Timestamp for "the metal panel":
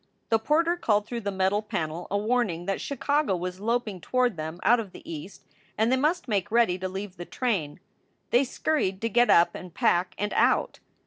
1.21-2.07